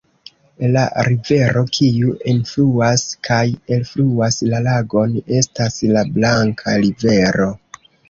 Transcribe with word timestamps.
La 0.75 0.85
rivero, 1.07 1.63
kiu 1.79 2.15
enfluas 2.33 3.05
kaj 3.29 3.43
elfluas 3.79 4.41
la 4.57 4.65
lagon, 4.73 5.17
estas 5.45 5.81
la 5.97 6.07
Blanka 6.21 6.79
rivero. 6.85 7.55